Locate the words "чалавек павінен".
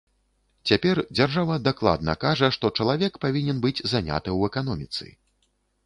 2.79-3.57